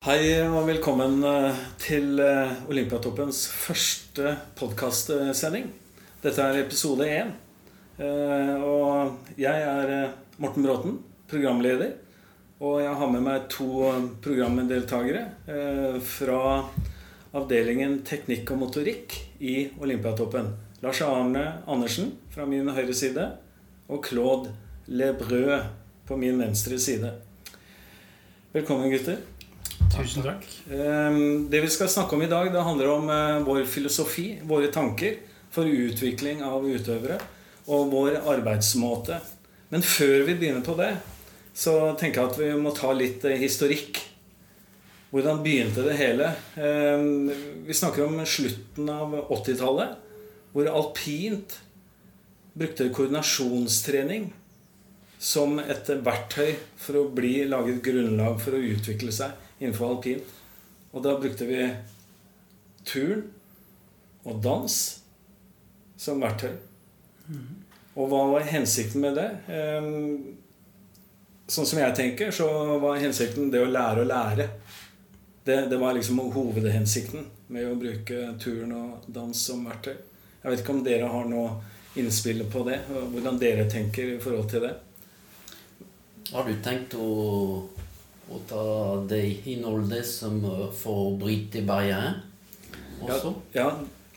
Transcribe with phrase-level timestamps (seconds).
[0.00, 5.66] Hei og velkommen eh, til eh, Olympiatoppens første podkastsending.
[6.22, 7.34] Dette er episode én.
[8.00, 10.94] Eh, og jeg er Morten Bråten,
[11.28, 11.90] programleder.
[12.64, 13.90] Og jeg har med meg to
[14.24, 15.26] programdeltakere
[16.00, 16.40] fra
[17.36, 20.48] avdelingen teknikk og motorikk i Olympiatoppen.
[20.80, 23.26] Lars Arne Andersen fra min høyre side
[23.84, 24.54] og Claude
[24.88, 25.60] Lebrø
[26.08, 27.12] på min venstre side.
[28.56, 29.20] Velkommen, gutter.
[29.90, 30.44] Tusen takk.
[30.72, 34.70] Ehm, det vi skal snakke om i dag, det handler om eh, vår filosofi, våre
[34.72, 35.18] tanker
[35.50, 37.18] for utvikling av utøvere
[37.70, 39.18] og vår arbeidsmåte.
[39.70, 40.94] Men før vi begynner på det,
[41.54, 43.98] så tenker jeg at vi må ta litt eh, historikk.
[45.10, 46.32] Hvordan begynte det hele?
[46.54, 47.32] Ehm,
[47.66, 49.96] vi snakker om slutten av 80-tallet,
[50.54, 51.58] hvor alpint
[52.58, 54.30] brukte koordinasjonstrening
[55.20, 60.24] som et verktøy for å bli laget grunnlag for å utvikle seg innenfor alpin.
[60.90, 61.62] Og da brukte vi
[62.88, 63.28] turn
[64.26, 64.76] og dans
[66.00, 66.52] som verktøy.
[67.94, 69.28] Og hva var hensikten med det?
[71.50, 72.46] Sånn som jeg tenker, så
[72.82, 74.48] var hensikten det å lære å lære.
[75.44, 79.96] Det, det var liksom hovedhensikten med å bruke turn og dans som verktøy.
[80.40, 81.58] Jeg vet ikke om dere har noe
[82.00, 82.78] innspill på det?
[82.88, 84.74] Hvordan dere tenker i forhold til det?
[86.30, 87.08] Har du tenkt å
[88.30, 88.64] og ta
[89.10, 92.20] det innholdet som får for å bryte barrieren
[93.02, 93.34] også?
[93.56, 93.70] Ja, ja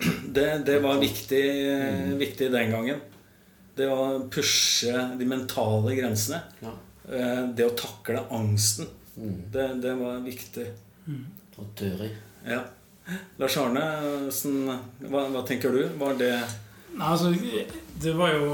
[0.36, 2.18] det, det, var viktig, mm.
[2.20, 3.02] viktig, den gangen.
[3.76, 6.42] Det å pushe de mentale grensene.
[6.62, 6.74] Ja.
[7.10, 8.90] Eh, det å takle angsten.
[9.16, 9.38] Mm.
[9.54, 10.66] Det, det, var viktig.
[11.08, 11.24] Mm.
[11.56, 12.10] Og tørre.
[12.48, 12.64] Ja.
[13.40, 13.86] Lars Arne,
[15.04, 15.82] hva, hva, tenker du?
[16.00, 16.34] Var det
[16.94, 17.32] Nei, altså,
[18.00, 18.52] det var jo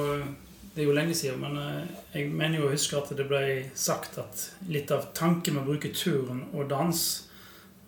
[0.76, 3.42] det er jo lenge siden, men eh, jeg mener jo å huske at det ble
[3.78, 7.02] sagt at litt av tanken med å bruke turn og dans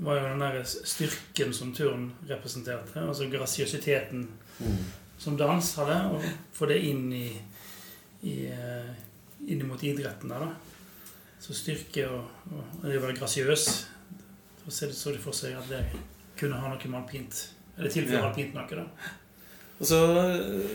[0.01, 3.03] var jo den der styrken som turn representerte.
[3.03, 4.25] Altså grasiøsiteten
[4.57, 4.81] mm.
[5.21, 5.97] som dans hadde.
[6.15, 6.25] Og
[6.57, 7.27] få det inn i,
[8.25, 8.89] i eh,
[9.47, 10.51] inn mot idretten der, da.
[11.41, 13.63] Så styrke og, og det å være grasiøs
[14.61, 15.79] Så så de for seg at det
[16.37, 17.39] kunne ha noe med alpint
[17.79, 18.27] Eller tilføre ja.
[18.27, 19.15] alpint noe, da.
[19.81, 19.99] Og så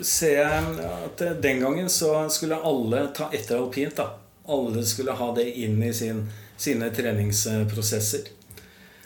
[0.03, 3.95] ser jeg at den gangen så skulle alle ta etter alpint.
[3.95, 4.17] da.
[4.51, 6.25] Alle skulle ha det inn i sin,
[6.59, 8.27] sine treningsprosesser.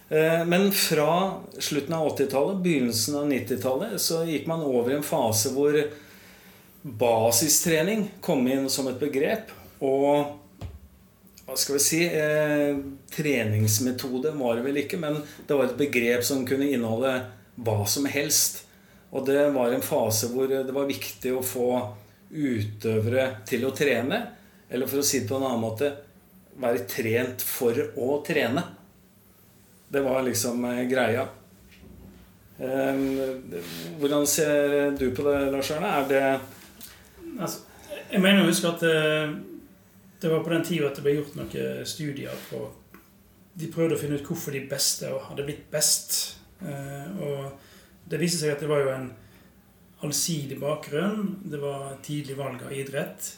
[0.08, 5.04] Eh, men fra slutten av 80-tallet, begynnelsen av 90-tallet, så gikk man over i en
[5.06, 5.76] fase hvor
[6.80, 9.52] basistrening kom inn som et begrep.
[9.84, 10.32] Og
[11.44, 12.72] hva skal vi si eh,
[13.12, 17.14] Treningsmetode var det vel ikke, men det var et begrep som kunne inneholde
[17.60, 18.64] hva som helst.
[19.10, 21.70] Og det var en fase hvor det var viktig å få
[22.30, 24.20] utøvere til å trene.
[24.70, 25.90] Eller for å si det på en annen måte
[26.60, 28.62] være trent for å trene.
[29.90, 31.26] Det var liksom eh, greia.
[32.60, 35.90] Hvordan ser du på det, Lars Arne?
[35.96, 36.24] Er det
[37.40, 37.62] altså,
[38.10, 39.32] Jeg mener å huske at det, eh,
[40.20, 42.66] det var på den tida at det ble gjort noen studier på
[43.56, 46.36] De prøvde å finne ut hvorfor de beste hadde blitt best.
[46.60, 47.69] Eh, og
[48.04, 49.10] det viste seg at det var jo en
[50.06, 51.36] allsidig bakgrunn.
[51.44, 53.34] Det var tidlig valg av idrett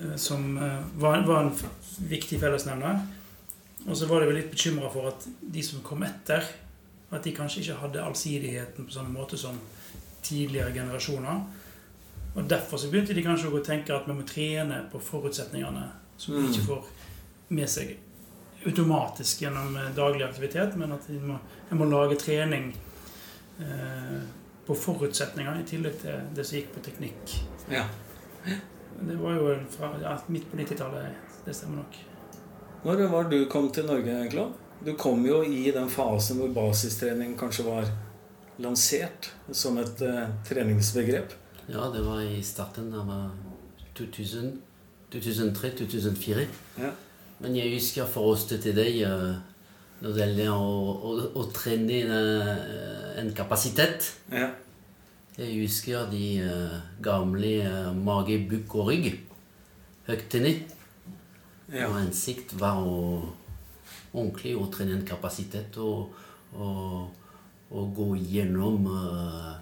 [0.00, 1.54] eh, som eh, var, var en
[2.08, 3.02] viktig fellesnevner.
[3.88, 6.46] Og så var de litt bekymra for at de som kom etter,
[7.12, 9.58] at de kanskje ikke hadde allsidigheten på samme måte som
[10.22, 11.42] tidligere generasjoner.
[12.34, 16.38] Og Derfor så begynte de kanskje å tenke at vi må trene på forutsetningene som
[16.38, 16.68] de ikke mm.
[16.70, 17.92] får med seg
[18.66, 21.38] automatisk gjennom eh, daglig aktivitet, men at en må,
[21.74, 22.70] må, lage trening
[24.66, 27.36] på forutsetninger, i tillegg til det som gikk på teknikk.
[27.72, 27.84] Ja.
[29.02, 31.30] Det var jo fra ja, midt på 90-tallet.
[31.44, 31.98] Det stemmer nok.
[32.82, 34.46] Når var du kom til Norge, egentlig?
[34.82, 37.86] Du kom jo i den fasen hvor basistrening kanskje var
[38.62, 41.34] lansert som et uh, treningsbegrep.
[41.70, 43.10] Ja, det var i starten av
[43.98, 44.60] 2000.
[45.12, 46.46] 2003-2004.
[46.80, 46.90] Ja.
[47.38, 49.34] Men jeg husker for oss til deg uh,
[50.02, 54.08] når det gjelder å, å, å trene eh, en kapasitet.
[54.32, 54.48] Ja.
[55.38, 59.06] Jeg husker de uh, gamle uh, mage, bukk og rygg.
[60.08, 60.66] Høyt ned.
[61.72, 61.86] Ja.
[61.86, 62.98] Og hensikt var å
[64.12, 66.12] ordentlig å trene en kapasitet og,
[66.52, 67.06] og,
[67.72, 69.54] og gå gjennom uh,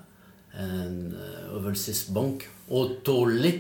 [0.58, 1.12] en
[1.54, 3.52] øvelsesbank og tåle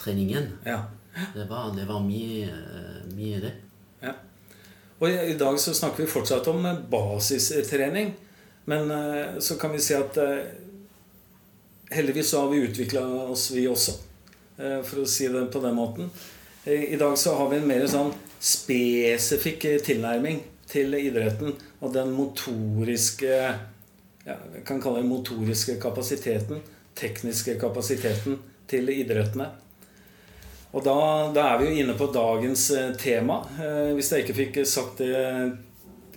[0.00, 0.46] treningen.
[0.64, 0.78] Ja.
[1.34, 2.48] Det, var, det var mye,
[3.12, 3.52] mye det.
[4.98, 8.14] Og i dag så snakker vi fortsatt om eh, basistrening.
[8.64, 10.46] Men eh, så kan vi si at eh,
[11.94, 13.98] heldigvis så har vi utvikla oss, vi også.
[14.54, 16.10] For å si det på den måten.
[16.70, 20.38] I dag så har vi en mer sånn spesifikk tilnærming
[20.70, 23.32] til idretten og den motoriske
[24.24, 26.62] ja, jeg kan kalle det motoriske kapasiteten,
[26.96, 28.38] tekniske kapasiteten
[28.70, 29.50] til idrettene.
[30.74, 33.46] Og da, da, er vi jo inne på dagens eh, tema.
[33.62, 35.14] Eh, hvis jeg ikke fikk sagt det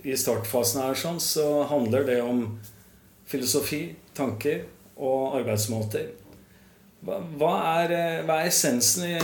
[0.07, 2.57] i startfasen her, sånn, så handler det om
[3.29, 4.65] filosofi, tanker
[4.97, 6.09] og arbeidsmåter.
[7.05, 9.21] Hva, er, eh, hva er, essensen i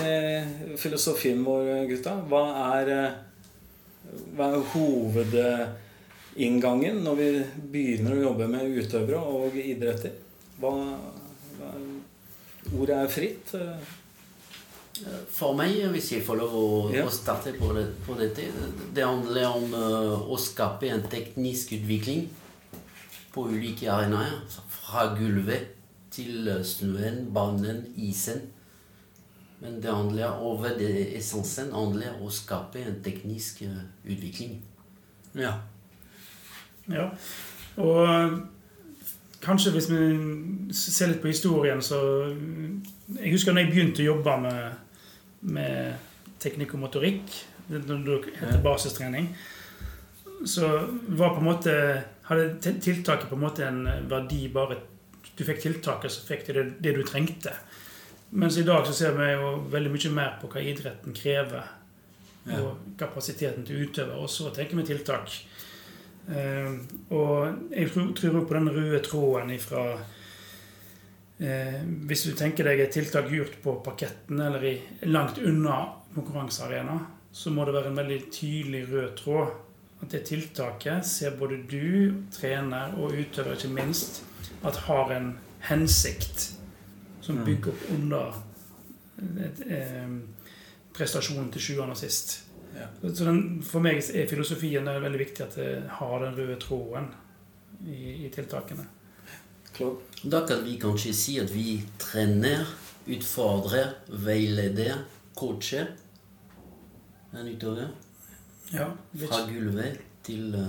[0.77, 2.13] filosofien vår, gutta?
[2.29, 2.43] Hva
[2.77, 3.17] er,
[4.37, 7.29] hva er hovedinngangen når vi
[7.73, 10.13] begynner å jobbe med utøvere og idretter?
[10.61, 10.73] Hva,
[12.77, 13.49] ordet er fritt.
[15.33, 17.01] For meg, hvis jeg får lov å, ja.
[17.07, 18.45] å starte på, det, på, dette
[18.93, 22.27] Det handler om uh, å skape en teknisk utvikling
[23.33, 24.35] på ulike arenaer.
[24.69, 25.71] Fra gulvet
[26.13, 28.43] til øh, snøen, banen, isen.
[29.63, 34.59] Men det handler over det essensen handler om å skape en teknisk uh, utvikling.
[35.33, 35.55] Ja.
[36.93, 37.09] ja.
[37.81, 38.37] Og
[39.41, 40.05] kanskje hvis vi
[40.77, 41.97] ser litt på historien, så
[43.17, 44.82] Jeg husker da jeg begynte å jobbe med
[45.43, 45.95] med
[46.43, 49.29] teknikk og motorikk, Når det heter basistrening,
[50.45, 50.67] så
[51.07, 51.75] var på en måte
[52.27, 54.81] hadde tiltaket på en måte en verdi bare
[55.37, 57.53] Du fikk tiltaket, så fikk du det, det du trengte.
[58.29, 61.71] Mens i dag så ser vi jo veldig mye mer på hva idretten krever.
[62.45, 62.59] Ja.
[62.59, 64.19] Og kapasiteten til utøver.
[64.19, 65.33] Og så tenker vi tiltak.
[66.27, 70.22] Uh, og jeg tror, tror på den røde tråden ifra Eh,
[71.37, 74.73] hvis du tenker deg et tiltak gjort på parketten eller i,
[75.09, 75.79] langt unna
[76.13, 76.99] konkurransearena,
[77.33, 79.53] så må det være en veldig tydelig rød tråd.
[80.03, 84.21] At det tiltaket ser både du, trener og utøver, ikke minst,
[84.63, 85.33] at har en
[85.69, 86.49] hensikt
[87.23, 87.45] som mm.
[87.47, 88.33] bygger opp under
[89.71, 90.17] eh,
[90.93, 92.35] prestasjonen til sjuende og sist.
[92.75, 92.89] Ja.
[93.05, 97.09] Så den, For meg er filosofien er veldig viktig at det har den røde tråden
[97.87, 98.85] i, i tiltakene.
[100.23, 102.63] Da kan vi kanskje si at vi trener,
[103.05, 105.03] utfordrer, veileder,
[105.35, 105.89] coacher
[107.33, 107.87] en utøver.
[108.73, 108.87] Ja,
[109.27, 110.67] Fra gulvet til uh,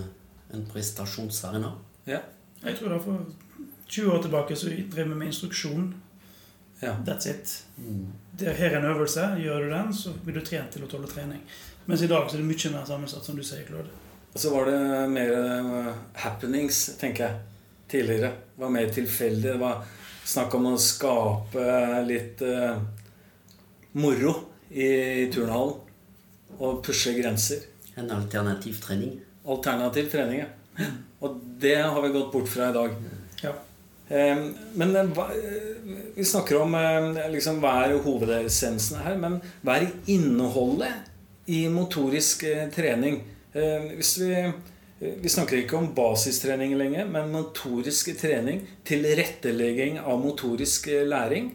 [0.54, 1.70] en prestasjonsarena.
[2.06, 2.18] Ja.
[2.64, 3.26] Jeg tror da for
[3.88, 5.94] 20 år tilbake så drev vi med instruksjon.
[6.82, 6.96] Ja.
[7.06, 7.64] That's it.
[7.76, 8.06] Mm.
[8.38, 9.20] Det er her en øvelse.
[9.38, 11.44] Gjør du den, så blir du trent til å tåle trening.
[11.86, 13.92] Mens i dag så er det mye mer sammensatt, som du sier, Claude.
[14.34, 14.80] Og så var det
[15.12, 17.40] mer uh, happenings, tenker jeg
[17.88, 18.32] tidligere.
[18.56, 19.50] Var mer tilfeldig.
[19.52, 19.84] Det var
[20.24, 21.64] snakk om å skape
[22.06, 22.78] litt uh,
[23.98, 24.34] moro
[24.70, 24.88] i,
[25.24, 25.80] i turnhallen.
[26.54, 27.64] Og pushe grenser.
[27.98, 29.16] En alternativ trening.
[29.44, 30.86] Alternativ trening, ja.
[31.24, 32.94] Og det har vi gått bort fra i dag.
[33.42, 33.52] Ja.
[34.08, 34.40] Eh,
[34.78, 35.28] men hva,
[36.14, 39.18] vi snakker om eh, liksom, hva er hovedessensen her.
[39.20, 43.22] Men hva er innholdet i motorisk trening?
[43.54, 44.30] hvis vi
[44.98, 48.62] vi snakker ikke om basistrening lenger, men motorisk trening.
[48.86, 51.50] Tilrettelegging av motorisk eh, læring.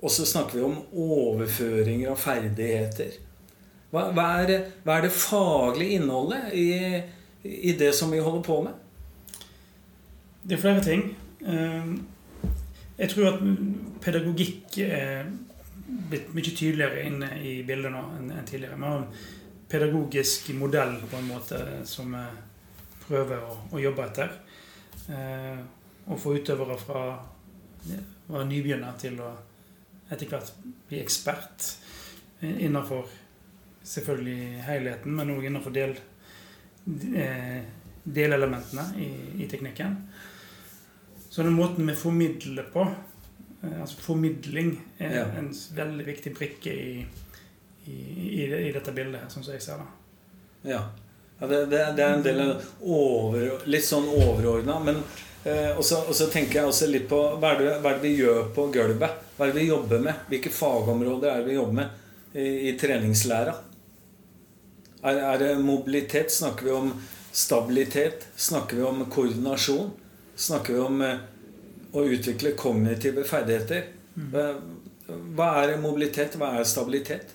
[0.00, 3.18] Og så snakker vi om overføringer av ferdigheter.
[3.94, 6.68] Hva, hva, er, hva er, det faglige innholdet i,
[7.46, 8.80] i, det som vi holder på med?
[10.44, 11.04] Det er flere ting.
[11.46, 11.92] Ehm,
[12.98, 13.44] jeg tror at
[14.04, 15.30] pedagogikk er
[16.10, 18.76] blitt mye tydeligere inne i bildet nå enn tidligere.
[18.76, 19.30] Vi har en
[19.70, 22.34] pedagogisk modell på en måte som er
[23.08, 24.36] prøver å, å jobbe etter.
[25.12, 25.58] Eh,
[26.04, 29.32] og få utøvere fra å være nybegynner til å
[30.12, 30.52] etter hvert
[30.88, 31.70] bli ekspert
[32.44, 33.08] innenfor
[33.84, 35.94] selvfølgelig helheten, men òg innenfor del,
[37.16, 37.60] eh,
[38.04, 39.08] delelementene i,
[39.42, 39.96] i, teknikken.
[41.28, 42.86] Så den måten vi formidler på,
[43.62, 45.26] eh, altså formidling, er ja.
[45.40, 47.06] en veldig viktig brikke i,
[47.86, 47.98] i,
[48.44, 49.90] i, dette bildet, sånn som jeg ser det.
[50.72, 50.84] Ja.
[51.38, 52.40] Ja, det, det, det, er en del
[52.80, 54.78] over, litt sånn overordna.
[55.44, 58.48] Eh, også, tenker jeg også litt på hva er, det, hva er, det, vi gjør
[58.54, 59.18] på gulvet?
[59.34, 60.22] Hva er det vi jobber med?
[60.30, 63.56] Hvilke fagområder er det vi jobber med i, i treningslæra?
[65.02, 66.32] Er, er, det mobilitet?
[66.32, 66.92] Snakker vi om
[67.34, 68.28] stabilitet?
[68.36, 69.90] Snakker vi om koordinasjon?
[70.38, 71.24] Snakker vi om eh,
[71.94, 73.90] å utvikle kognitive ferdigheter?
[74.14, 76.38] Hva er mobilitet?
[76.38, 77.34] Hva er stabilitet?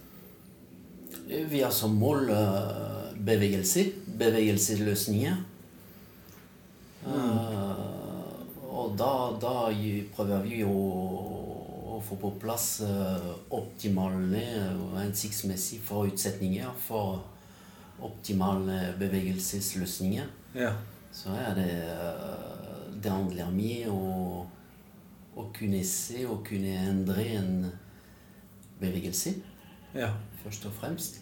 [1.29, 2.88] Vi har som mål uh
[3.29, 3.85] bevegelse,
[4.19, 5.35] bevegelsesløsninger.
[7.05, 7.13] Mm.
[7.13, 7.99] Uh,
[8.69, 9.53] og da, da,
[10.15, 10.73] prøver vi å,
[11.95, 14.43] å, få på plass uh, optimale
[14.97, 17.23] hensiktsmessige forutsetninger for
[18.05, 20.29] optimale bevegelsesløsninger.
[20.55, 20.73] Ja.
[21.11, 27.53] Så er det uh, Det handler mye om å kunne se og kunne endre en
[28.81, 29.37] bevegelse,
[29.95, 30.09] ja.
[30.43, 31.21] først og fremst.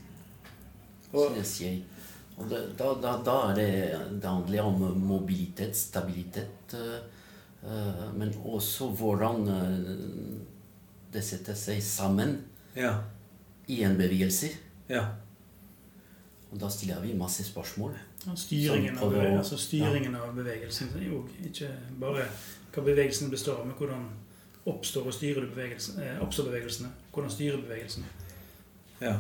[1.12, 1.84] Og, synes jeg.
[2.38, 3.72] Og da, da, da, er det,
[4.22, 6.76] det handler om mobilitet, stabilitet.
[7.64, 10.42] Uh, men også hvordan uh,
[11.14, 12.38] det setter seg sammen
[12.78, 12.94] ja.
[13.68, 14.52] i en bevegelse.
[14.90, 15.08] Ja.
[16.52, 17.98] Og da stiller vi masse spørsmål.
[18.28, 20.22] Ja, styringen, av, altså styringen ja.
[20.22, 22.26] av, bevegelsen er jo ikke bare
[22.74, 24.08] hva bevegelsen består av, men hvordan
[24.68, 26.90] oppstår og styrer bevegelsen, eh, oppstår bevegelsene.
[27.14, 28.10] Hvordan styrer bevegelsene.
[29.02, 29.14] Ja.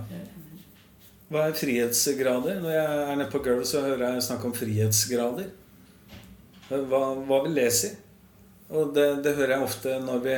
[1.27, 2.61] Hva er frihetsgrader?
[2.63, 5.49] Når jeg er nede på gulvet, så hører jeg snakk om frihetsgrader.
[6.69, 7.89] Hva, hva vil det si?
[8.71, 10.33] Og det, det, hører jeg ofte når vi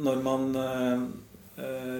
[0.00, 1.00] Når man eh,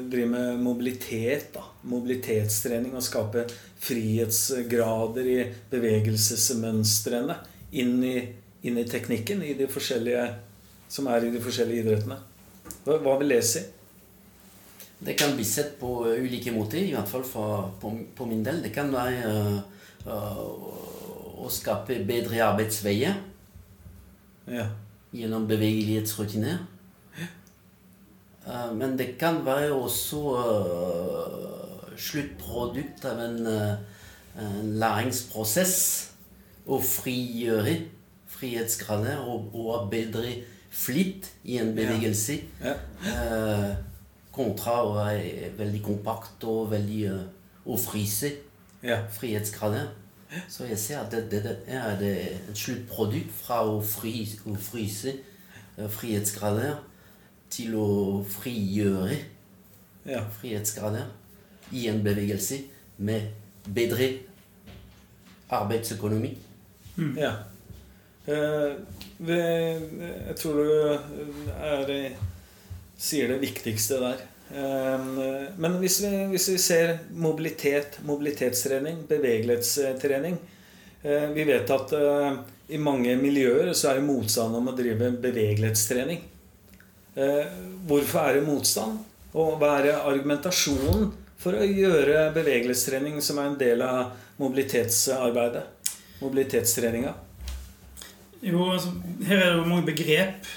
[0.08, 1.64] driver med mobilitet, da.
[1.88, 3.48] Mobilitetstrening og skaper
[3.80, 5.38] frihetsgrader i
[5.72, 7.36] bevegelsesmønstrene
[7.80, 8.16] inn i,
[8.68, 9.68] inn i teknikken i de
[10.88, 12.20] som er i de forskjellige idrettene.
[12.84, 13.64] Hva, hva vil det si?
[14.98, 18.62] Det kan bli sett på ulike måter, i hvert fall for, på, på, min del.
[18.64, 19.58] Det kan være uh,
[20.10, 20.40] uh,
[21.38, 23.20] å skape bedre arbeidsveier
[24.50, 24.66] ja.
[25.14, 26.64] gjennom bevegelighetsrutiner.
[28.48, 30.24] Uh, men det kan være også
[31.98, 35.78] sluttprodukt av en, en læringsprosess
[36.66, 37.76] å frigjøre
[38.34, 40.40] frihetsgrader og, og bedre
[40.74, 42.40] flitt i en bevegelse.
[42.62, 42.74] Ja.
[44.38, 47.24] Kontra å være veldig kompakt og veldig uh,
[47.66, 48.30] å fryse.
[48.84, 49.00] Ja.
[49.10, 49.88] Frihetsgrader.
[50.48, 54.54] Så jeg ser at det, det, det er det et sluttprodukt fra å, fry, å
[54.62, 55.16] fryse
[55.78, 56.78] uh, frihetsgrader
[57.50, 57.88] til å
[58.28, 59.16] frigjøre
[60.08, 60.22] ja.
[60.40, 61.08] frihetsgrader
[61.72, 62.60] i en bevegelse
[62.98, 63.32] med
[63.74, 64.10] bedre
[65.50, 66.36] arbeidsøkonomi.
[66.96, 67.14] Mm.
[67.16, 67.32] Ja.
[68.28, 68.76] Uh,
[69.28, 70.98] jeg tror du
[71.58, 72.12] er
[72.98, 74.22] sier det viktigste der.
[74.54, 75.18] Ehm,
[75.56, 80.38] men hvis vi, hvis vi ser mobilitet, mobilitetstrening, bevegelighetstrening
[81.02, 82.38] eh, Vi vet at eh,
[82.68, 86.24] i mange miljøer så er det motstand om å drive bevegelighetstrening.
[87.14, 87.54] Eh,
[87.88, 88.98] hvorfor er det motstand?
[89.36, 95.64] Og hva er argumentasjonen for å gjøre bevegelighetstrening som er en del av mobilitetsarbeidet?
[96.18, 97.12] Mobilitetstreninga?
[98.42, 98.94] Jo, altså,
[99.26, 100.48] her er det jo mange begrep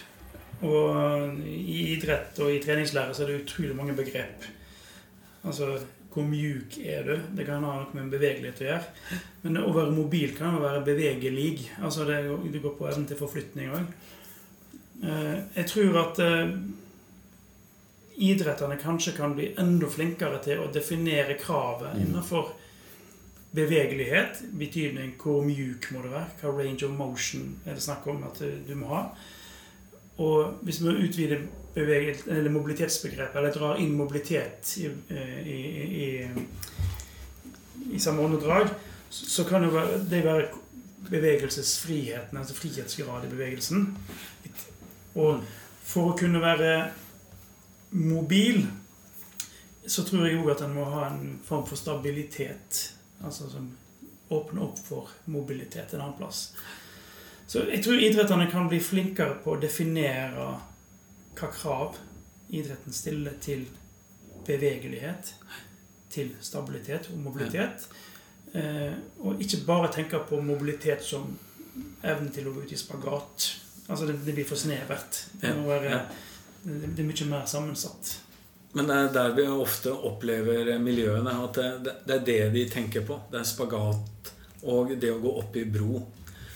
[0.68, 4.46] og i idrett og i treningslære så er det utrolig mange begrep.
[5.42, 5.74] Altså
[6.12, 7.14] hvor mjuk er du?
[7.38, 9.20] Det kan ha noe med bevegelighet å gjøre.
[9.46, 11.70] Men å være mobil kan jo være bevegelig.
[11.80, 12.20] Altså det,
[12.52, 13.94] det går på evnen til forflytning òg.
[15.02, 16.78] Eh, jeg tror at idrettene
[18.22, 22.02] idretterne kanskje kan bli enda flinkere til å definere kravet mm.
[22.04, 22.52] innenfor
[23.56, 24.44] bevegelighet.
[24.60, 26.34] Betydning hvor mjuk må det være?
[26.42, 29.06] Hva range of motion er det snakk om at du må ha?
[30.22, 31.44] Og hvis vi utvider
[31.76, 34.90] eller mobilitetsbegrepet, eller drar inn mobilitet i,
[35.48, 35.60] i,
[36.06, 36.08] i,
[37.96, 38.68] i samme åndedrag,
[39.10, 40.50] så kan det være, det være
[41.10, 43.88] bevegelsesfriheten, altså frihetsgrad i bevegelsen.
[45.16, 45.42] Og
[45.84, 46.76] for å kunne være
[47.92, 48.66] mobil,
[49.88, 52.84] så tror jeg òg at en må ha en form for stabilitet.
[53.24, 53.72] Altså som
[54.32, 56.52] åpner opp for mobilitet en annen plass.
[57.52, 60.46] Så jeg tror idrettene kan bli flinkere på å definere
[61.36, 61.98] hva krav
[62.48, 63.66] idretten stiller til
[64.48, 65.34] bevegelighet,
[66.12, 67.90] til stabilitet og mobilitet.
[68.56, 71.28] Eh, og ikke bare tenke på mobilitet som
[72.04, 73.50] evnen til å gå ut i spagat.
[73.88, 75.22] Altså det, det blir for snevert.
[75.42, 76.02] Det, være,
[76.64, 78.14] det, er mye mer sammensatt.
[78.80, 81.36] Men det er der vi ofte opplever miljøene.
[81.50, 83.20] At det, det er det de tenker på.
[83.32, 84.34] Det er spagat
[84.72, 86.00] og det å gå opp i bro.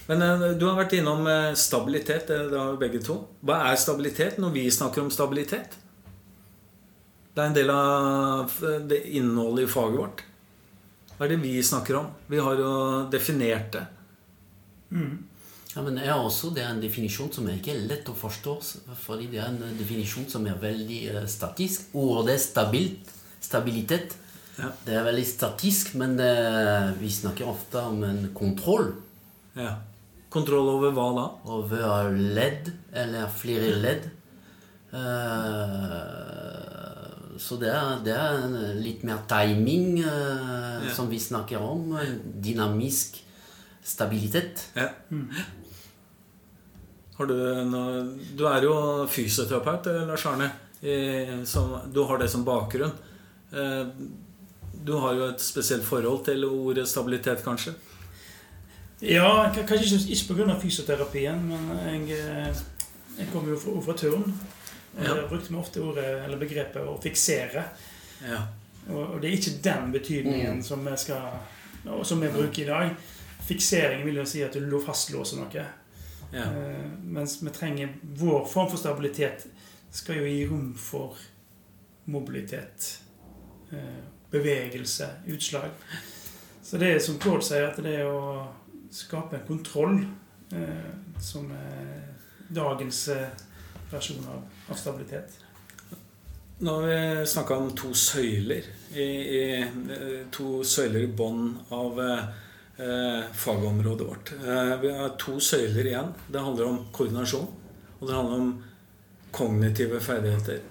[0.09, 2.29] Men uh, du har vært innom uh, stabilitet.
[2.29, 3.17] Det, har jo begge to.
[3.45, 5.77] Hva er stabilitet når vi snakker om stabilitet?
[7.35, 10.21] Det er en del av eh, det innholdet i faget vårt.
[11.17, 12.05] Hva er det vi snakker om?
[12.31, 12.69] Vi har jo
[13.11, 13.81] definert det.
[14.95, 15.17] Mm.
[15.73, 18.53] Ja, men er også, Det er en definisjon som er ikke lett å forstå.
[19.03, 21.89] Fordi det er en definisjon som er veldig statisk.
[21.99, 23.11] Ordet stabilt,
[23.43, 24.15] stabilitet
[24.55, 24.69] ja.
[24.85, 26.31] det er veldig statisk, men det,
[27.01, 28.93] vi snakker ofte om en kontroll.
[29.55, 29.75] Ja.
[30.35, 31.25] Kontroll over hva da?
[31.55, 34.09] Over ledd, eller flere ledd.
[34.91, 36.15] Uh,
[37.39, 38.43] så det er, det er,
[38.79, 40.91] litt mer timing uh, ja.
[40.95, 41.95] som vi snakker om.
[42.43, 43.21] Dynamisk
[43.85, 44.67] stabilitet.
[44.75, 44.89] Ja.
[45.13, 45.29] Mm.
[47.15, 47.37] Har du,
[47.71, 48.03] noe,
[48.35, 48.75] du er jo
[49.07, 50.51] fysioterapeut, eh, Lars Arne.
[51.47, 52.91] Som, du har det som bakgrunn.
[54.85, 57.71] Du har jo et spesielt forhold til ordet stabilitet, kanskje?
[59.01, 60.59] Ja, kanskje ikke, ikke pga.
[60.59, 62.61] fysioterapien, men jeg, eh,
[63.17, 64.33] jeg kommer jo fra, fra turn.
[64.95, 65.15] Og ja.
[65.27, 67.63] Brukte vi ofte ordet, eller begrepet 'å fiksere'.
[68.23, 68.45] Ja.
[68.89, 70.63] Og, det er ikke den betydningen mm.
[70.63, 71.39] som vi skal
[72.03, 72.89] som vi bruker i dag.
[73.47, 75.65] Fiksering vil jo si at du fastlåser noe.
[76.33, 76.49] Ja.
[76.49, 79.45] Uh, mens vi trenger vår form for stabilitet
[79.93, 81.17] skal jo gi rom for
[82.05, 82.99] mobilitet,
[83.71, 85.69] uh, bevegelse, utslag.
[86.63, 88.47] Så det er som Claude sier, at det er å
[88.95, 89.97] skape en kontroll
[90.55, 92.05] uh, som er
[92.55, 93.09] dagens
[93.91, 95.41] versjon av, av stabilitet.
[96.57, 98.63] Nå har vi snakka om to søyler.
[98.95, 99.65] I, i,
[100.31, 101.99] to søyler i bånn av
[102.79, 104.31] eh, fagområdet vårt.
[104.39, 106.13] Eh, vi har to søyler igjen.
[106.31, 107.49] Det handler om koordinasjon,
[107.99, 108.53] og det handler om
[109.35, 110.61] kognitive ferdigheter.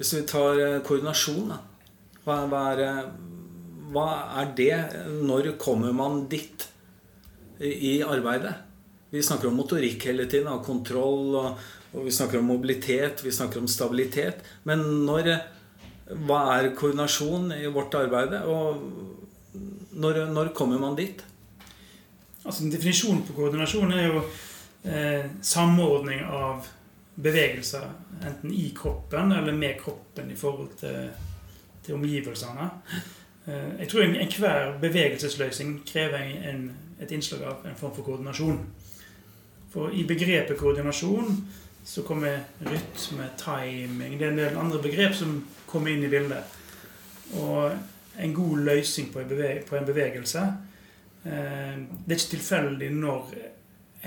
[0.00, 1.60] Hvis vi tar eh, koordinasjon, da.
[2.24, 3.00] Hva, hva, er, eh,
[3.94, 4.08] hva,
[4.42, 4.72] er, det?
[5.22, 6.66] Når kommer man dit
[7.64, 8.54] i, arbeidet?
[9.10, 11.34] Vi snakker om motorikk hele tiden, av kontroll.
[11.36, 11.58] og
[11.92, 14.42] og vi snakker om mobilitet, vi snakker om stabilitet.
[14.68, 15.30] Men når,
[16.26, 18.34] hva er koordinasjon i vårt arbeid?
[18.44, 18.82] Og
[19.96, 21.24] når, når kommer man dit?
[22.44, 24.20] Altså En definisjon på koordinasjon er jo
[24.84, 26.68] eh, samordning av
[27.16, 27.88] bevegelser.
[28.20, 31.08] Enten i kroppen eller med kroppen i forhold til,
[31.84, 32.68] til omgivelsene.
[33.48, 36.20] Eh, jeg tror enhver bevegelsesløsning krever
[36.52, 36.68] en,
[37.00, 38.60] et innslag av en form for koordinasjon.
[39.72, 41.36] For i begrepet koordinasjon
[41.88, 46.56] så kommer rytme, timing Det er en del andre begrep som kommer inn i bildet.
[47.40, 47.72] Og
[48.18, 50.42] en god løsning på en, bevegelse
[51.24, 53.34] eh, Det er ikke tilfeldig når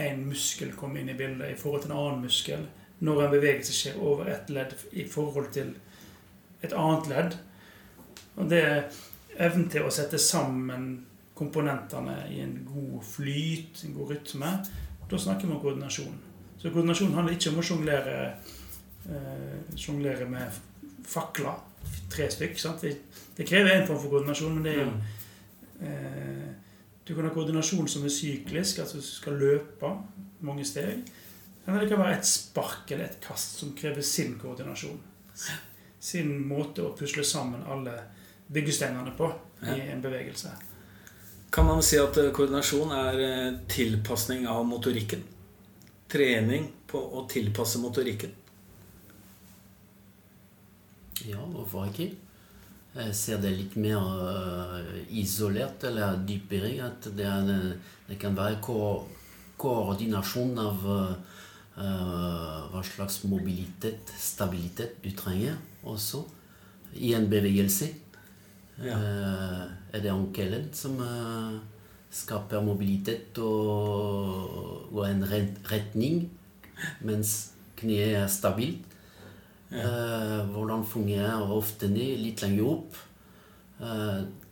[0.02, 2.68] en muskel kommer inn i bildet i forhold til en annen muskel.
[3.00, 5.74] Når en bevegelse skjer over et ledd i forhold til
[6.62, 7.38] et annet ledd.
[8.36, 8.84] Og det er
[9.42, 10.92] evnen til å sette sammen
[11.42, 14.52] komponentene i en god flyt, en god rytme.
[15.10, 16.20] Da snakker vi om koordinasjon.
[16.62, 18.18] Så koordinasjon handler ikke om å sjonglere
[19.10, 20.60] eh, med
[21.10, 21.58] fakler.
[22.12, 22.60] Tre stykk.
[22.82, 22.92] Det,
[23.38, 24.92] det, krever en form for koordinasjon, men det er jo
[25.88, 26.48] eh,
[27.08, 29.90] Du kan ha koordinasjon som er syklisk, altså du skal løpe
[30.46, 31.02] mange steg.
[31.66, 35.00] Eller det kan være et spark eller et kast som krever sin koordinasjon.
[36.02, 37.98] Sin måte å pusle sammen alle
[38.54, 39.30] byggesteinene på
[39.66, 40.54] i en bevegelse.
[41.52, 45.24] Kan man si at koordinasjon er eh, tilpasning av motorikken?
[46.12, 48.34] trening på å tilpasse motorikken?
[51.28, 52.10] Ja, hvorfor ikke?
[52.92, 54.80] Jeg ser det litt mer uh,
[55.16, 56.74] isolert eller dypere.
[56.84, 57.78] At det, er,
[58.10, 58.78] det kan være ko
[59.62, 61.14] koordinasjon av uh,
[61.78, 65.56] hva slags mobilitet, stabilitet du trenger
[65.88, 66.26] også
[67.00, 67.94] i en bevegelse.
[68.80, 68.96] Ja.
[68.98, 70.96] Uh, er det onkelen som
[72.12, 76.24] skaper mobilitet og, og en retning,
[77.06, 78.88] mens kneet er stabilt.
[79.72, 79.88] Ja.
[79.88, 82.98] Uh, hvordan fungerer hoftene litt lenger opp.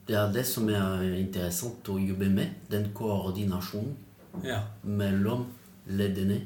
[0.10, 2.64] Det er det som er interessant å jobbe med.
[2.72, 3.92] Den koordinasjonen
[4.42, 4.64] ja.
[4.82, 5.44] mellom
[5.86, 6.40] leddene.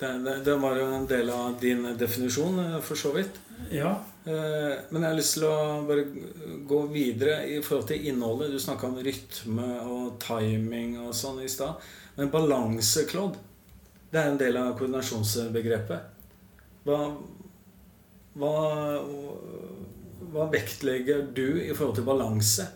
[0.00, 3.36] Det, det, det, var jo en del av din definisjon, eh, for så vidt.
[3.70, 3.92] Ja.
[4.24, 6.04] Eh, men jeg har lyst til å bare
[6.68, 8.52] gå videre i forhold til innholdet.
[8.52, 11.80] Du snakka om rytme og timing og sånn i stad.
[12.18, 13.40] Men balanse, Claude,
[14.10, 16.18] det er en del av koordinasjonsbegrepet.
[16.84, 16.98] Hva,
[18.40, 18.52] hva,
[20.32, 22.68] hva vektlegger du i forhold til balanse?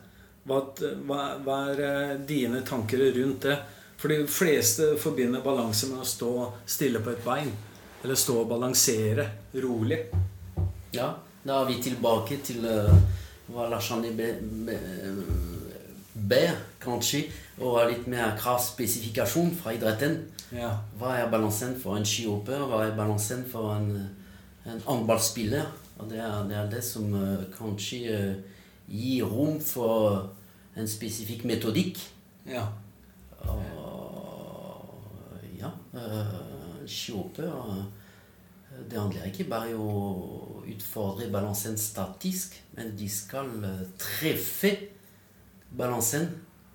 [0.48, 0.60] Hva,
[1.04, 3.58] hva, er eh, dine tanker rundt det?
[4.00, 6.32] For de fleste forbinder balanse med å stå
[6.68, 7.52] stille på et bein.
[8.04, 9.28] Eller stå og balansere
[9.60, 10.00] rolig.
[10.92, 12.92] Ja, da er vi tilbake til uh,
[13.52, 14.10] hva Lars-Arne
[16.14, 17.24] ber, kanskje,
[17.60, 20.16] og litt mer kravspesifikasjon fra idretten.
[20.54, 20.70] Ja.
[20.98, 22.64] Hva er balansen for en skihopper?
[22.70, 23.90] Hva er balansen for en,
[24.64, 25.68] en håndballspiller?
[25.98, 30.30] Og det er, det er, det som uh, kanskje uh, gir rom for
[30.78, 32.00] en spesifikk metodikk.
[32.48, 32.64] Ja.
[33.44, 33.62] Og,
[35.60, 37.52] ja uh, skihopper
[38.90, 44.72] det handler ikke bare om utfordre balansen statisk, men de skal eh, treffe
[45.74, 46.28] balansen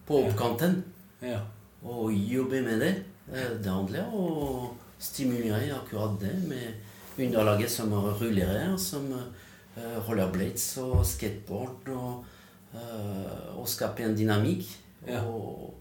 [0.07, 0.81] på oppkanten.
[1.21, 1.41] Ja.
[1.83, 2.93] Og jobbe med det.
[3.33, 4.51] Eh, det handler om å
[4.99, 6.73] stimulere akkurat det med
[7.19, 12.25] underlaget som rullerer, som uh, rollerblades og skateboard, og,
[12.73, 14.67] uh, og skape en dynamikk.
[15.07, 15.23] Ja.
[15.27, 15.73] Og,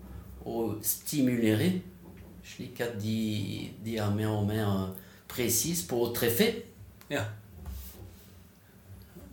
[0.47, 1.73] og, stimulere,
[2.47, 4.95] slik at de, de er mer og mer
[5.31, 6.49] presis på å treffe.
[7.11, 7.25] Ja.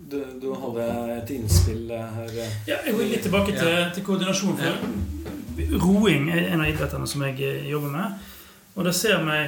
[0.05, 0.83] Du, du, hadde
[1.15, 2.33] et innspill her.
[2.67, 3.87] Ja, jeg vil litt tilbake til, ja.
[3.93, 4.59] til koordinasjon.
[4.59, 8.27] For roing er en av idrettene som jeg eh, jobber med.
[8.75, 9.39] Og da ser vi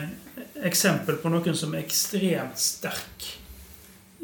[0.65, 3.27] eksempel på noen som er ekstremt sterk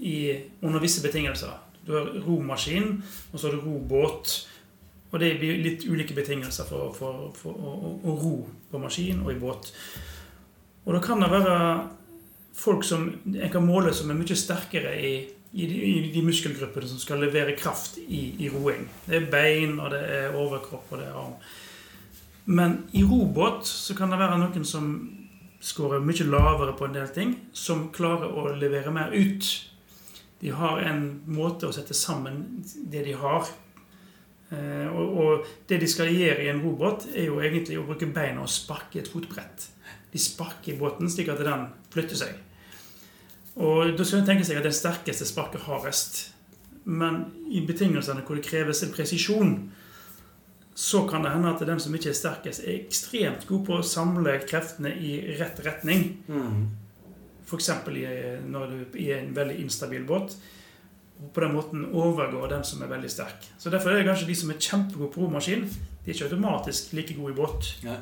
[0.02, 0.16] i,
[0.64, 1.54] under visse betingelser.
[1.86, 4.34] Du har romaskin, og så har du robåt.
[5.12, 8.36] Og det blir litt ulike betingelser for, for, for for å, å, ro
[8.72, 9.70] på maskin og i båt.
[10.88, 11.58] Og da kan det være
[12.58, 15.14] folk som en kan måle som er mye sterkere i,
[15.54, 18.88] i, de, i de, muskelgruppene som skal levere kraft i, i, roing.
[19.06, 21.36] Det er bein, og det er overkropp, og det er arm.
[22.46, 24.88] Men i robåt så kan det være noen som
[25.64, 29.52] scorer mye lavere på en del ting, som klarer å levere mer ut.
[30.42, 32.42] De har en måte å sette sammen
[32.92, 33.48] det de har,
[34.54, 38.10] Eh, og, og, det de skal gjøre i en robåt, er jo egentlig å bruke
[38.14, 39.70] beina og sparke et fotbrett.
[40.14, 42.42] De sparker båten slik at den flytter seg.
[43.56, 46.32] Og Da skal en tenke seg at den sterkeste sparker hardest.
[46.86, 49.54] Men i betingelsene hvor det kreves en presisjon,
[50.76, 53.86] så kan det hende at den som ikke er sterkest, er ekstremt god på å
[53.86, 56.18] samle kreftene i rett retning.
[56.28, 56.66] Mm.
[57.46, 57.70] F.eks.
[58.50, 60.34] når du er i en veldig instabil båt
[61.24, 63.46] og på den måten overgår den som er veldig sterk.
[63.60, 65.68] Så Derfor er det kanskje de som er kjempegode på romaskin,
[66.06, 67.70] de er ikke automatisk like gode i båt.
[67.84, 67.96] Ja.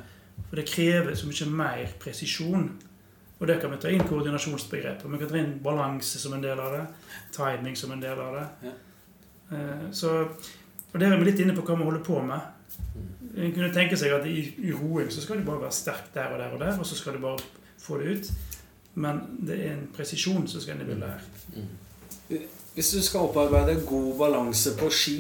[0.50, 2.72] For det krever så mye mer presisjon.
[3.42, 5.08] Og det kan vi ta inn koordinasjonsbegrepet.
[5.10, 6.82] Vi kan ta inn balanse som en del av det.
[7.34, 8.48] Timing som en del av det.
[8.68, 8.74] Ja.
[9.58, 10.12] Eh, så,
[10.92, 12.46] og der er vi litt inne på hva vi holder på med.
[13.32, 16.36] En kunne tenke seg at i, i roing så skal du bare være sterk der
[16.36, 17.42] og der og der, og så skal du bare
[17.82, 18.32] få det ut.
[19.02, 21.28] Men det er en presisjon som skal inn i bildet her.
[21.58, 22.46] Mm.
[22.76, 25.18] Hvis du skal opparbeide god balanse på ski,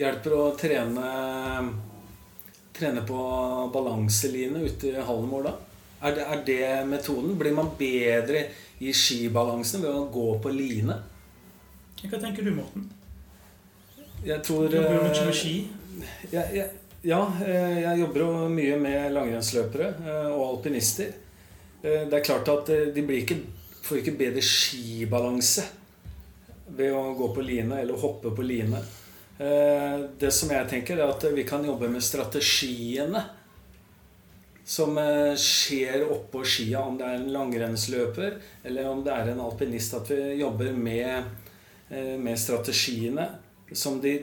[0.00, 1.08] hjelper å trene,
[2.74, 3.22] trene på
[3.74, 5.58] balanseline ute i hallen vår da?
[5.98, 7.34] Er det, er det, metoden?
[7.38, 8.44] Blir man bedre
[8.78, 10.94] i skibalansen ved å gå på line?
[12.04, 12.84] Hva tenker du, Morten?
[14.24, 15.54] Jeg tror Jobber du mye med ski?
[16.30, 16.66] Ja, ja,
[17.06, 21.10] ja, eh, jeg jobber jo mye med langrennsløpere eh, og alpinister.
[21.82, 23.40] Eh, det er klart at de ikke,
[23.82, 25.66] får ikke bedre skibalanse
[26.78, 28.82] ved å gå på line eller hoppe på line.
[29.38, 33.22] Eh, det som jeg tenker, er at vi kan jobbe med strategiene
[34.68, 38.34] som eh, skjer oppå skia, om det er en langrennsløper
[38.68, 39.94] eller om det er en alpinist.
[39.96, 41.30] At vi jobber med,
[41.88, 43.24] eh, med strategiene
[43.72, 44.18] som de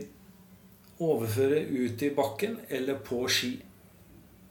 [1.01, 3.55] overfører ut i bakken eller på ski.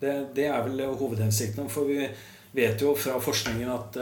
[0.00, 1.70] Det, det er vel hovedhensikten.
[1.70, 2.08] For vi
[2.58, 3.98] vet jo fra forskningen at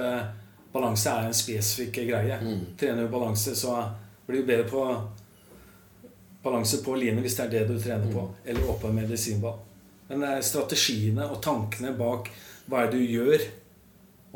[0.72, 2.38] balanse er en spesifikk greie.
[2.40, 2.62] Mm.
[2.80, 3.76] Trener du balanse, så
[4.26, 4.86] blir du bedre på
[6.42, 8.24] balanse på line hvis det er det du trener på.
[8.30, 8.40] Mm.
[8.46, 9.60] Eller oppå en medisinball.
[10.12, 12.26] Men det er strategiene og tankene bak
[12.68, 13.44] hva er det du gjør,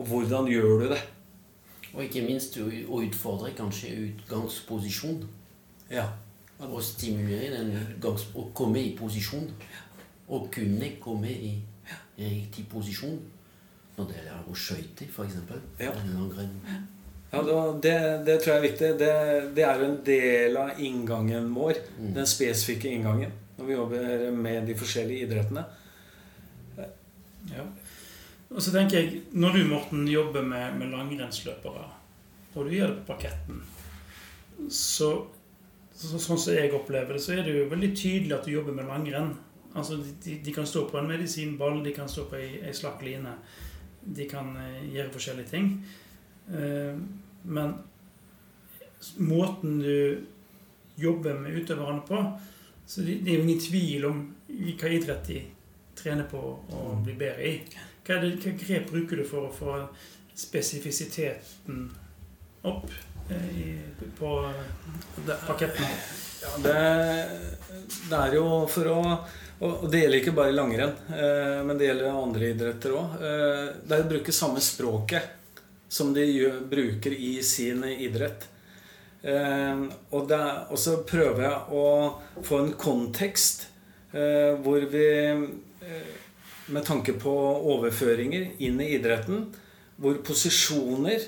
[0.00, 1.02] og hvordan gjør du det.
[1.92, 5.20] Og ikke minst å utfordre kanskje utgangsposisjon.
[5.92, 6.06] Ja.
[6.64, 8.24] Og stimulere den utgangs...
[8.32, 9.46] Å komme i posisjon.
[10.32, 11.52] Og kunne komme i
[12.16, 13.20] riktig posisjon.
[13.98, 15.38] Når det gjelder å skøyte, f.eks.
[15.80, 15.92] Ja.
[17.36, 17.42] Ja,
[17.84, 18.94] det, det, tror jeg er viktig.
[19.00, 19.16] Det,
[19.56, 21.84] det, er en del av inngangen vår.
[22.00, 22.14] Mm.
[22.16, 25.64] Den spesifikke inngangen når vi jobber med de forskjellige idrettene.
[27.52, 27.64] Ja.
[28.50, 31.86] Og så tenker jeg, Når du, Morten, jobber med, med langrennsløpere,
[32.54, 33.62] og du gjør det på parketten,
[34.72, 35.10] så,
[35.92, 38.76] så, sånn som jeg opplever det, så er det jo veldig tydelig at du jobber
[38.76, 39.34] med langrenn.
[39.76, 43.04] Altså, de, de kan stå på en medisinball, de kan stå på ei, ei slakk
[43.04, 43.34] line
[44.06, 45.70] de kan eh, gjøre forskjellige ting.
[46.48, 46.98] Eh,
[47.42, 47.74] men
[49.22, 50.26] måten du
[50.96, 52.20] jobber med utøverne på
[52.86, 55.40] så Det er jo ingen tvil om hva idrett de
[55.96, 57.02] trener på å mm.
[57.04, 57.54] bli bedre i.
[58.06, 59.78] Hva, det, hva grep bruker du for å få
[60.36, 61.88] spesifisiteten
[62.68, 62.92] opp
[63.30, 63.72] eh, i,
[64.18, 64.30] på
[65.48, 65.90] paketten?
[66.44, 66.78] Ja, det,
[68.10, 69.00] det er jo for å
[69.56, 73.14] og det gjelder ikke bare langrenn, eh, men det gjelder andre idretter òg.
[73.24, 75.30] Eh, det er å bruke samme språket
[75.88, 76.26] som de
[76.68, 78.44] bruker i sin idrett.
[79.26, 80.34] Eh, og,
[80.78, 81.86] så prøver jeg å
[82.46, 83.72] få en kontekst
[84.16, 85.08] hvor vi
[86.72, 87.32] med tanke på
[87.74, 89.42] overføringer inn i idretten,
[90.00, 91.26] hvor posisjoner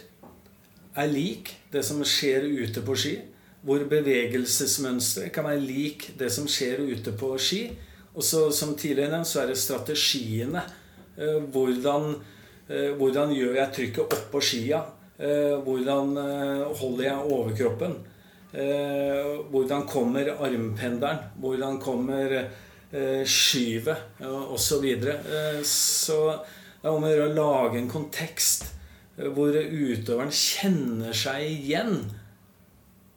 [0.99, 3.15] er lik det som skjer ute på ski,
[3.63, 7.63] hvor bevegelsesmønsteret kan være lik det som skjer ute på ski,
[8.15, 10.63] og så, som tidligere nevnt, så er det strategiene.
[11.19, 12.15] Eh, hvordan,
[12.69, 14.81] eh, hvordan gjør jeg trykket opp på skia?
[15.19, 16.15] Eh, hvordan
[16.79, 17.99] holder jeg overkroppen?
[19.51, 21.19] Hvordan kommer armpendelen?
[21.37, 22.33] Hvordan kommer
[23.29, 24.23] skyvet?
[24.25, 25.19] Og så videre.
[25.69, 26.17] Så
[26.81, 28.65] det er om å gjøre å lage en kontekst
[29.19, 31.99] hvor utøveren kjenner seg igjen.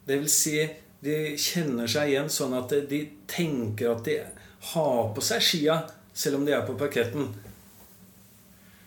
[0.04, 0.58] Det vil si,
[1.02, 4.18] de kjenner seg igjen sånn at de tenker at de
[4.72, 5.78] har på seg skia
[6.12, 7.30] selv om de er på parketten.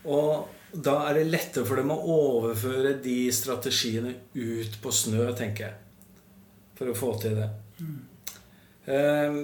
[0.05, 5.69] Og da er det lettere for dem å overføre de strategiene ut på snø, tenker
[5.69, 5.81] jeg.
[6.75, 7.47] for å få til det.
[7.79, 7.99] Mm.
[8.85, 9.37] Eh,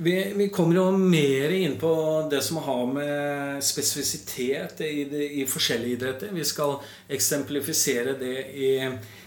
[0.00, 1.90] vi, vi, kommer jo mer inn på
[2.30, 5.02] det som har med spesifisitet i,
[5.42, 6.30] i forskjellige idretter.
[6.30, 6.76] Vi skal
[7.10, 8.70] eksemplifisere det i,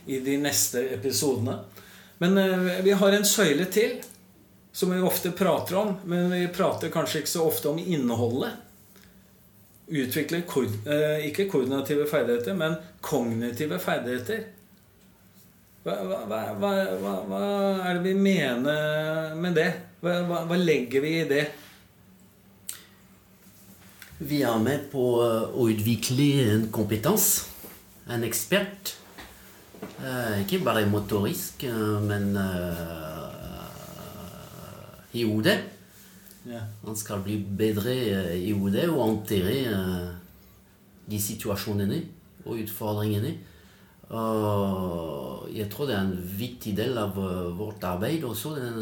[0.07, 1.57] i de neste episodene.
[2.23, 3.99] Men eh, vi har en søyle til
[4.71, 8.70] som vi ofte prater om, men vi prater kanskje ikke så ofte om innholdet.
[9.91, 14.45] Utvikle eh, ikke koordinative ferdigheter, men kognitive ferdigheter.
[15.83, 17.41] Hva, hva, hva, hva,
[17.89, 19.67] er det vi mener med det?
[19.99, 21.43] Hva, legger vi i det?
[24.21, 27.49] Vi er med på å utvikle en kompetanse.
[28.11, 28.95] En ekspert.
[29.81, 32.31] Eh, ikke bare motorisk, eh, men
[35.11, 35.80] i hodet.
[36.49, 40.07] Han skal bli bedre eh, i hodet og håndtere eh,
[41.11, 42.01] de situasjonene
[42.47, 43.35] og utfordringene.
[44.11, 48.81] Og jeg tror det er en viktig del av eh, vårt arbeid også, den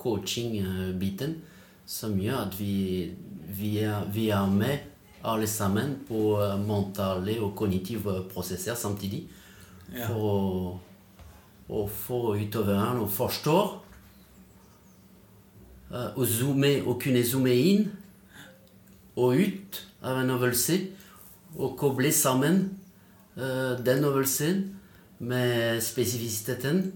[0.00, 1.38] coaching-biten,
[1.88, 3.10] som gjør at vi,
[3.48, 4.86] vi, er, vi, er, med
[5.24, 9.24] alle sammen på mentale og kognitive prosesser samtidig.
[9.90, 10.06] Ja.
[10.06, 10.78] For
[11.70, 13.56] å få utøveren å forstå
[15.90, 17.88] å zoome, å kunne zoome inn
[19.18, 20.76] og ut av en øvelse
[21.58, 22.60] og koble sammen
[23.36, 24.62] uh, den øvelsen
[25.18, 26.92] med spesifisiteten.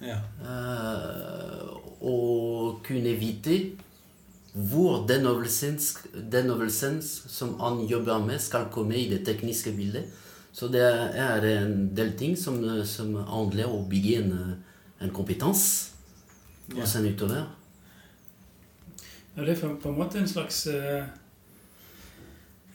[0.00, 0.20] Ja.
[0.40, 3.58] Uh, og kunne vite
[4.54, 5.78] hvor den øvelsen,
[6.32, 10.08] den øvelsen som han jobber med, skal komme i det tekniske bildet.
[10.52, 14.32] Så det er en del ting som, som handler om å bygge en,
[15.00, 15.92] en kompetanse
[16.74, 17.44] hos en utøver.
[19.38, 21.04] Ja, det er på en måte en slags eh,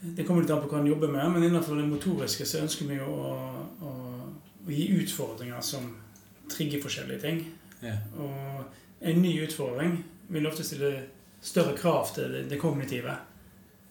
[0.00, 2.88] Det kommer litt an på hva en jobber med, men innenfor det motoriske så ønsker
[2.88, 3.16] vi å,
[3.84, 3.90] å,
[4.64, 5.90] å gi utfordringer som
[6.48, 7.42] trigger forskjellige ting.
[7.84, 7.98] Ja.
[8.16, 9.98] Og en ny utfordring
[10.32, 10.90] vil ofte stille
[11.44, 13.18] større krav til det, det kognitive.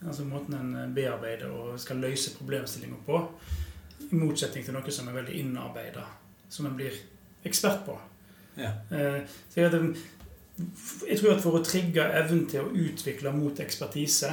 [0.01, 3.21] Altså måten en bearbeider og skal løse problemstillinger på.
[4.09, 6.07] I motsetning til noe som er veldig innarbeida,
[6.49, 6.97] som en blir
[7.45, 7.99] ekspert på.
[8.57, 8.73] Ja.
[8.89, 9.21] Eh,
[9.53, 9.93] så jeg,
[11.10, 14.32] jeg tror at for å trigge evnen til å utvikle mot ekspertise,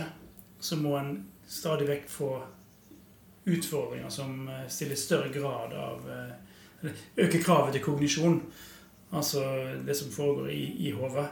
[0.61, 1.14] så må en
[1.51, 2.31] stadig vekk få
[3.45, 6.33] utfordringer som eh, stiller større grad av eh,
[6.81, 8.38] Eller øker kravet til kognisjon.
[9.12, 9.43] Altså
[9.87, 11.27] det som foregår i, i hodet.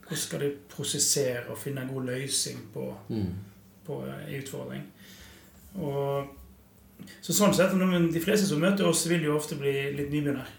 [0.00, 3.30] Hvordan skal de prosessere og finne en god løsning på, mm.
[3.86, 4.82] på en eh, utfordring?
[5.74, 6.26] Og,
[7.22, 10.50] så sånn sett, De fleste som møter oss, vil jo ofte bli litt nybegynner.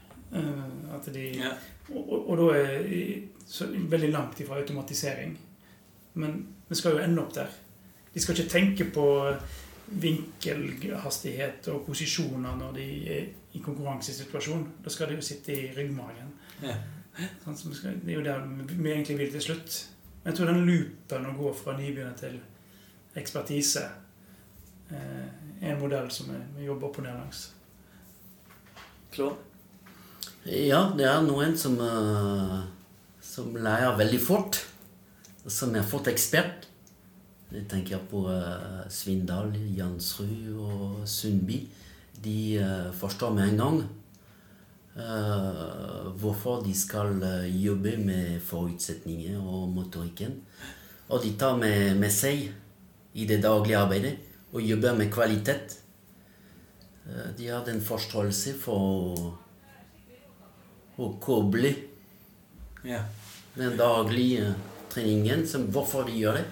[0.96, 1.52] At de, ja.
[1.94, 2.90] og, og, og da er
[3.48, 5.38] så veldig langt ifra automatisering.
[6.14, 7.52] Men vi skal jo ende opp der.
[8.14, 9.06] De skal ikke tenke på
[9.94, 14.68] vinkelhastighet og posisjoner når de er i konkurransesituasjon.
[14.84, 16.32] Da skal de jo sitte i ryggmargen.
[16.64, 16.78] Ja.
[17.44, 17.76] Sånn,
[18.06, 19.80] det er jo der vi egentlig vil til slutt.
[20.24, 22.38] Men jeg tror den loopen å gå fra nybegynner til
[23.20, 23.84] ekspertise
[24.90, 25.26] eh,
[25.62, 27.44] er en modell som vi jobber opp og ned langs.
[29.14, 29.36] Klar?
[30.50, 32.64] Ja, det er noen som uh
[33.24, 34.60] som lærer veldig fort,
[35.44, 36.68] og som er fort ekspert.
[37.54, 41.62] Jeg tenker på uh, Svindal, Jansrud og Sundby.
[42.24, 43.78] De uh, forstår med en gang
[44.98, 47.22] uh, hvorfor de skal
[47.54, 50.42] jobbe med forutsetninger og motorikken.
[51.10, 52.50] Og de tar med, med seg
[53.14, 54.18] i det daglige arbeidet
[54.54, 55.80] og jobber med kvalitet.
[57.38, 59.34] De har den forståelse for
[60.98, 61.74] å, koble
[62.88, 63.04] ja
[63.56, 64.54] den daglige
[64.90, 66.46] treningen, som, hvorfor de gjør det,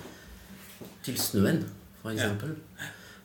[1.06, 1.64] til snøen,
[2.02, 2.22] f.eks.
[2.22, 2.32] Ja.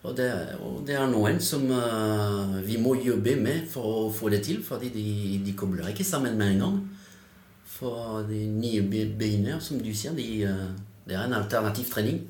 [0.06, 0.28] Og, det,
[0.62, 4.62] og det er noen som uh, vi må jobbe med for å få det til,
[4.64, 5.06] fordi de,
[5.44, 6.76] de kobler ikke sammen med en gang.
[7.76, 12.22] For de nye beginner, som du sier, de, uh, det er en alternativ trening.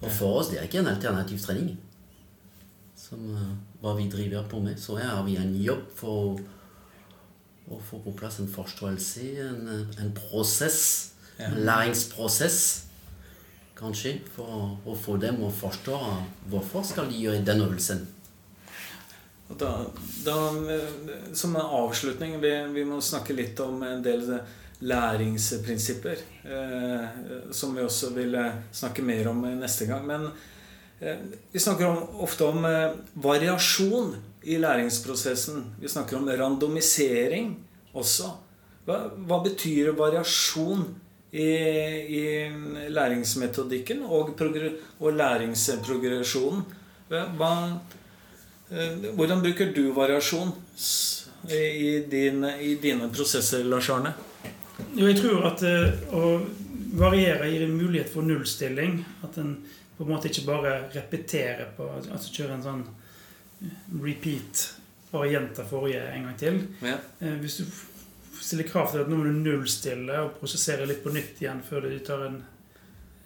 [0.00, 1.74] Og for oss det er ikke en alternativ trening.
[2.98, 3.52] Som uh,
[3.84, 4.80] hva vi driver på med.
[4.80, 6.34] Så her har vi en jobb for å
[7.70, 9.68] å få på plass en forståelse, en,
[10.00, 10.80] en prosess,
[11.38, 11.48] ja.
[11.48, 12.58] en læringsprosess,
[13.78, 16.00] kanskje, for å, få dem å forstå
[16.52, 18.04] hvorfor skal de gjøre den øvelsen.
[19.44, 19.70] Da,
[20.24, 20.36] da,
[21.36, 24.24] som en avslutning vi, vi, må snakke litt om en del
[24.84, 26.22] læringsprinsipper.
[26.44, 27.04] Eh,
[27.54, 28.36] som vi også vil
[28.72, 30.06] snakke mer om neste gang.
[30.08, 30.26] Men
[31.00, 31.20] eh,
[31.52, 34.14] vi snakker om, ofte om eh, variasjon
[34.44, 35.64] i læringsprosessen.
[35.80, 37.54] Vi snakker om randomisering
[37.94, 38.30] også.
[38.84, 40.84] Hva, hva betyr variasjon
[41.32, 41.48] i,
[42.18, 42.24] i
[42.92, 44.34] læringsmetodikken og,
[45.00, 46.64] og læringsprogresjonen?
[47.08, 47.52] Hva,
[48.70, 50.52] eh, hvordan bruker du variasjon
[51.50, 54.14] i, din, i dine prosesser, Lars Arne?
[54.94, 56.28] Jo, jeg tror at uh, å
[56.98, 59.00] variere gir en mulighet for nullstilling.
[59.26, 59.56] At en
[59.96, 62.84] på en måte ikke bare repeterer på Altså kjører en sånn
[64.02, 64.64] repeat.
[65.10, 66.62] Bare gjenta forrige en gang til.
[66.84, 66.96] Ja.
[67.20, 67.68] Uh, hvis du
[68.40, 71.86] stiller krav til at nå må du nullstille og prosessere litt på nytt igjen før
[71.86, 72.40] du tar en,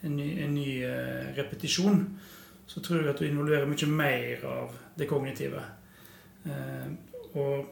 [0.04, 2.04] en ny, en ny uh, repetisjon,
[2.68, 5.62] så tror jeg at du involverer mye mer av det kognitive.
[7.38, 7.66] og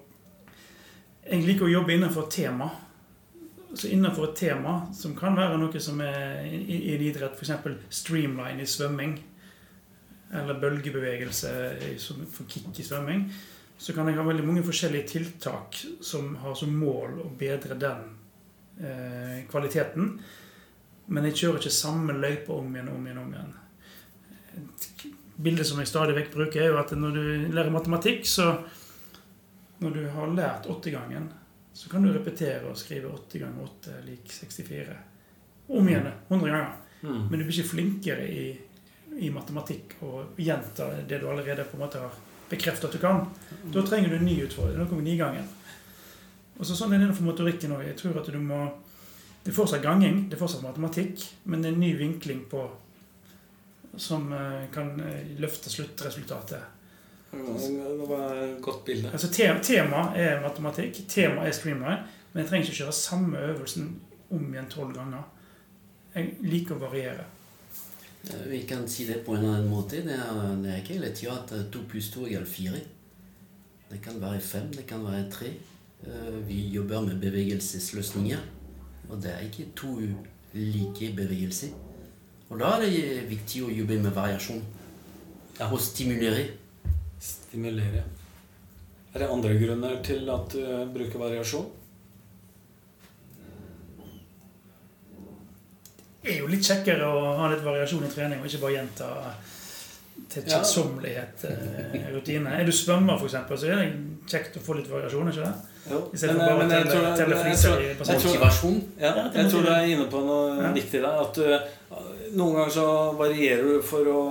[1.26, 2.68] jeg liker å jobbe innenfor tema.
[3.74, 7.80] Så innenfor et tema som kan være noe som er i, en idrett, f.eks.
[7.90, 9.16] streamline i svømming,
[10.32, 11.52] eller bølgebevegelse
[12.32, 13.26] for kick i svømming,
[13.78, 18.06] så kan jeg ha veldig mange forskjellige tiltak som har som mål å bedre den
[18.80, 20.14] eh, kvaliteten.
[21.12, 23.20] Men jeg kjører ikke samme løype om igjen og om igjen.
[23.22, 23.54] om igjen.
[24.56, 28.54] Et bilde som jeg stadig vekk bruker, er jo at når du lærer matematikk, så
[29.84, 31.28] når du har lært åttegangen,
[31.76, 34.96] så kan du repetere og skrive 8 ganger 8 lik 64.
[35.68, 36.72] Om igjen 100 ganger.
[37.02, 37.26] Mm.
[37.28, 38.46] Men du blir ikke flinkere i,
[39.16, 42.16] i, matematikk og gjenta det du allerede på en måte har
[42.50, 43.24] bekreftet at du kan.
[43.74, 44.78] Da trenger du en ny utfordring.
[44.78, 45.46] Da kommer nigangen.
[46.56, 47.84] Og så Sånn er det for motorikken òg.
[47.88, 48.64] Jeg tror at du må
[49.46, 52.64] Det er fortsatt ganging, det er fortsatt matematikk, men det er en ny vinkling på
[53.96, 56.64] som eh, kan eh, løfte sluttresultatet.
[57.30, 59.12] Det var et godt bilde.
[59.12, 59.30] Altså,
[59.62, 62.02] tema er matematikk, tema er streamline,
[62.32, 63.88] men jeg trenger ikke kjøre samme øvelsen
[64.34, 65.24] om igjen tolv ganger.
[66.16, 67.30] Jeg liker å variere.
[68.26, 70.02] Vi kan si det på en annen måte.
[70.02, 72.80] Det er, det er ikke hele tida at to pluss to er fire.
[73.90, 75.52] Det kan være fem, det kan være tre.
[76.02, 78.38] Eh, vi jobber med bevegelsesløsninger,
[79.08, 79.94] og det er ikke to
[80.54, 81.68] like bevegelser.
[82.48, 84.62] Og da er det viktig å jobbe med variasjon
[85.66, 86.48] og stimulere
[87.20, 88.04] stimulere.
[89.14, 91.66] Er det andre grunner til at du bruker variasjon?
[96.26, 99.10] Er jo litt kjekkere å ha litt variasjon i trening og ikke bare gjenta
[100.32, 102.04] til kjedsommelighet ja.
[102.14, 102.52] rutine.
[102.56, 103.88] Er du svømmer, f.eks., så er det
[104.30, 105.72] kjekt å få litt variasjon, ikke det?
[105.86, 108.80] Jo, men, men jeg tror, telle fliser i Motivasjon.
[108.98, 110.72] Ja, jeg tror du er inne på noe ja.
[110.74, 111.20] viktig der.
[111.22, 112.88] At du, eh, noen ganger så
[113.20, 114.24] varierer du for å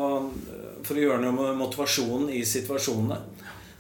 [0.86, 3.17] for å gjøre noe med motivasjonen i situasjonene.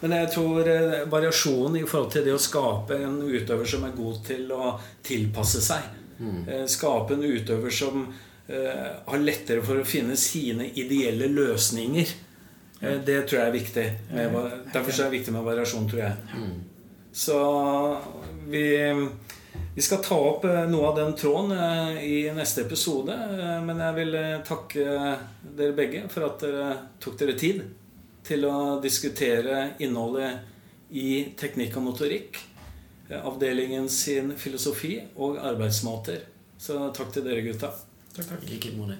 [0.01, 0.67] Men jeg tror
[1.09, 4.73] variasjon i forhold til det å skape en utøver som er god til å
[5.05, 5.85] tilpasse seg
[6.17, 6.39] mm.
[6.47, 12.13] Eh, skape en utøver som uh, har lettere for å finne sine ideelle løsninger.
[12.81, 13.85] Uh, det tror jeg er viktig.
[14.11, 14.39] Med,
[14.73, 16.39] derfor er det viktig med variasjon, tror jeg.
[16.39, 16.55] Mm.
[17.15, 17.39] Så
[18.51, 18.65] vi
[19.75, 23.11] vi skal ta opp eh, noe av den tråden eh, i neste episode.
[23.11, 24.85] Eh, men jeg vil takke
[25.43, 26.67] dere begge for at dere
[27.03, 27.59] tok dere tid
[28.25, 32.39] til å diskutere innholdet i teknikk og motorikk.
[33.09, 36.23] Avdelingen sin filosofi og arbeidsmåter.
[36.57, 37.73] Så takk til dere, gutta.
[38.15, 38.47] Takk, takk.
[38.49, 38.97] Like.